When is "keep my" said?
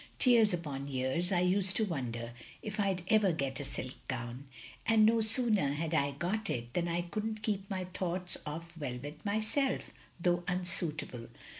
7.43-7.83